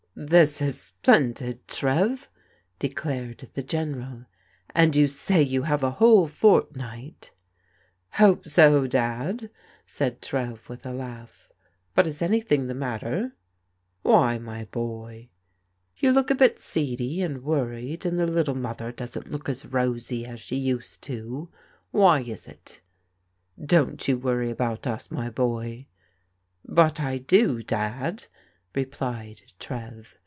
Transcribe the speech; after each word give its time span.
"This 0.31 0.61
is 0.61 0.79
splendid, 0.79 1.67
Trev," 1.69 2.29
declared 2.79 3.49
the 3.53 3.63
GeneraL 3.63 4.27
"And 4.75 4.95
you 4.95 5.07
say 5.07 5.41
you 5.41 5.63
have 5.63 5.83
a 5.83 5.89
whole 5.91 6.27
fortnight?"" 6.27 7.31
Hope 8.19 8.45
so, 8.45 8.85
Dad," 8.87 9.49
said 9.87 10.21
Trev 10.21 10.67
with 10.69 10.85
a 10.85 10.91
laugh." 10.93 11.49
But 11.95 12.05
is 12.05 12.21
anything 12.21 12.67
the 12.67 12.73
matter?"" 12.75 13.35
Why, 14.03 14.37
my 14.37 14.65
boy?" 14.65 15.29
"You 15.97 16.11
look 16.11 16.29
a 16.29 16.35
bit 16.35 16.59
seedy 16.59 17.21
and 17.23 17.41
worried, 17.41 18.05
and 18.05 18.19
the 18.19 18.27
little 18.27 18.53
Mother 18.53 18.91
doesn't 18.91 19.31
look 19.31 19.47
as 19.49 19.65
rosy 19.65 20.25
as 20.25 20.39
she 20.41 20.57
used 20.57 21.01
to. 21.03 21.49
Why 21.91 22.19
is 22.19 22.47
it?" 22.47 22.81
Don't 23.65 24.05
you 24.07 24.17
worry 24.19 24.51
about 24.51 24.85
us, 24.85 25.09
my 25.09 25.29
boy." 25.29 25.87
"But 26.65 26.99
I 26.99 27.17
do, 27.17 27.63
Dad," 27.63 28.25
replied 28.73 29.41
Trev. 29.59 30.15